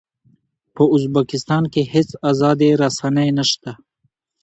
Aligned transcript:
په 0.75 0.83
ازبکستان 0.95 1.63
کې 1.73 1.81
هېڅ 1.93 2.09
ازادې 2.31 2.69
رسنۍ 2.81 3.29
نه 3.37 3.45
شته. 3.51 3.71